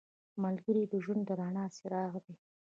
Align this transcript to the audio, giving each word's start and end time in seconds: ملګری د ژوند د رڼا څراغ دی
ملګری 0.43 0.83
د 0.87 0.93
ژوند 1.03 1.23
د 1.27 1.29
رڼا 1.39 1.65
څراغ 1.75 2.13
دی 2.25 2.35